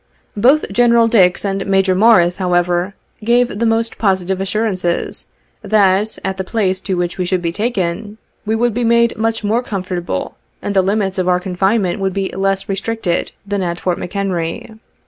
Both 0.35 0.65
Gene 0.71 0.93
ral 0.93 1.07
Dix 1.07 1.45
and 1.45 1.63
Major 1.67 1.93
Morris, 1.93 2.37
however, 2.37 2.95
gave 3.23 3.59
the 3.59 3.67
most 3.67 3.99
positive 3.99 4.39
assu 4.39 4.63
rances 4.63 5.27
that, 5.61 6.17
at 6.25 6.37
the 6.37 6.43
place 6.43 6.79
to 6.79 6.97
which 6.97 7.19
we 7.19 7.25
should 7.25 7.43
be 7.43 7.51
taken, 7.51 8.17
we 8.43 8.55
would 8.55 8.73
be 8.73 8.83
made 8.83 9.15
much 9.15 9.43
more 9.43 9.61
comfortable, 9.61 10.37
and 10.59 10.75
the 10.75 10.81
limits 10.81 11.19
of 11.19 11.27
our 11.29 11.39
confinement 11.39 11.99
would 11.99 12.13
be 12.13 12.29
less 12.35 12.67
restricted 12.67 13.31
than 13.45 13.61
at 13.61 13.79
Fort 13.79 13.99
McHenry. 13.99 14.73